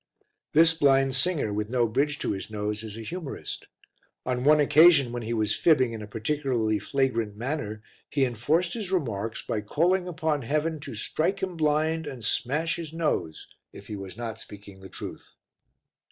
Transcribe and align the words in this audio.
This 0.53 0.73
blind 0.73 1.13
singer 1.15 1.53
with 1.53 1.69
no 1.69 1.87
bridge 1.87 2.17
to 2.25 2.31
his 2.31 2.49
nose 2.49 2.81
is 2.81 2.97
a 2.97 3.03
humorist; 3.03 3.67
on 4.25 4.43
one 4.43 4.59
occasion 4.59 5.11
when 5.11 5.21
he 5.21 5.31
was 5.31 5.55
fibbing 5.55 5.93
in 5.93 6.01
a 6.01 6.07
particularly 6.07 6.79
flagrant 6.79 7.35
manner, 7.35 7.83
he 8.09 8.25
enforced 8.25 8.73
his 8.73 8.91
remarks 8.91 9.43
by 9.45 9.61
calling 9.61 10.07
upon 10.07 10.41
heaven 10.41 10.79
to 10.79 10.95
strike 10.95 11.43
him 11.43 11.55
blind 11.55 12.07
and 12.07 12.25
smash 12.25 12.77
his 12.77 12.91
nose 12.93 13.47
if 13.73 13.85
he 13.85 13.95
was 13.95 14.17
not 14.17 14.39
speaking 14.39 14.79
the 14.79 14.89
truth. 14.89 15.35